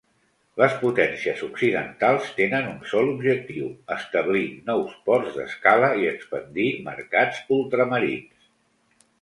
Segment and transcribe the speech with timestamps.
[0.59, 8.51] Les potències occidentals tenen un sol objectiu: establir nous ports d'escala i expandir mercats ultramarins.